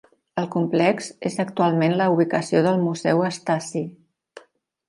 El 0.41 0.45
complex 0.53 1.09
és 1.29 1.37
actualment 1.43 1.95
la 2.01 2.07
ubicació 2.15 2.65
del 2.69 2.81
museu 2.87 3.25
Stasi. 3.37 3.85